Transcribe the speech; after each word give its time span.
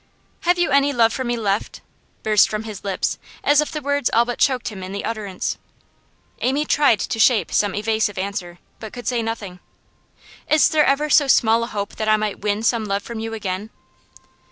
'Have 0.39 0.57
you 0.57 0.71
any 0.71 0.91
love 0.91 1.13
for 1.13 1.23
me 1.23 1.37
left?' 1.37 1.79
burst 2.23 2.49
from 2.49 2.63
his 2.63 2.83
lips, 2.83 3.19
as 3.43 3.61
if 3.61 3.71
the 3.71 3.83
words 3.83 4.09
all 4.11 4.25
but 4.25 4.39
choked 4.39 4.69
him 4.69 4.81
in 4.81 4.93
the 4.93 5.05
utterance. 5.05 5.59
Amy 6.39 6.65
tried 6.65 6.99
to 6.99 7.19
shape 7.19 7.51
some 7.51 7.75
evasive 7.75 8.17
answer, 8.17 8.57
but 8.79 8.93
could 8.93 9.07
say 9.07 9.21
nothing. 9.21 9.59
'Is 10.49 10.69
there 10.69 10.87
ever 10.87 11.07
so 11.11 11.27
small 11.27 11.63
a 11.65 11.67
hope 11.67 11.97
that 11.97 12.09
I 12.09 12.17
might 12.17 12.39
win 12.41 12.63
some 12.63 12.85
love 12.85 13.03
from 13.03 13.19
you 13.19 13.35
again? 13.35 13.69